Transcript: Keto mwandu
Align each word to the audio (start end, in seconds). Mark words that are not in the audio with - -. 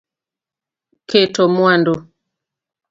Keto 1.09 1.43
mwandu 1.55 1.93